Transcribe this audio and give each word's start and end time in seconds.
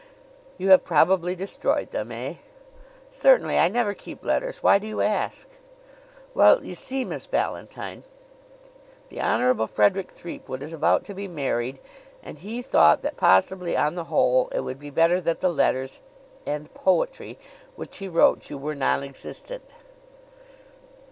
"You 0.57 0.71
have 0.71 0.83
probably 0.83 1.35
destroyed 1.35 1.91
them 1.91 2.11
eh?" 2.11 2.37
"Certainly! 3.11 3.59
I 3.59 3.67
never 3.67 3.93
keep 3.93 4.23
letters. 4.25 4.63
Why 4.63 4.79
do 4.79 4.87
you 4.87 5.01
ask?" 5.01 5.47
"Well, 6.33 6.63
you 6.65 6.73
see, 6.73 7.05
Miss 7.05 7.27
Valentine, 7.27 8.01
the 9.09 9.21
Honorable 9.21 9.67
Frederick 9.67 10.09
Threepwood 10.09 10.63
is 10.63 10.73
about 10.73 11.03
to 11.03 11.13
be 11.13 11.27
married; 11.27 11.77
and 12.23 12.39
he 12.39 12.63
thought 12.63 13.03
that 13.03 13.15
possibly, 13.15 13.77
on 13.77 13.93
the 13.93 14.05
whole, 14.05 14.47
it 14.49 14.61
would 14.61 14.79
be 14.79 14.89
better 14.89 15.21
that 15.21 15.39
the 15.39 15.53
letters 15.53 15.99
and 16.47 16.73
poetry 16.73 17.37
which 17.75 17.97
he 17.97 18.07
wrote 18.07 18.49
you 18.49 18.57
were 18.57 18.73
nonexistent." 18.73 19.69